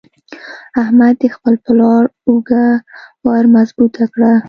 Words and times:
احمد 0.81 1.13
د 1.21 1.23
خپل 1.35 1.55
پلار 1.65 2.03
اوږه 2.29 2.65
ور 3.25 3.45
مضبوطه 3.55 4.03
کړه. 4.13 4.33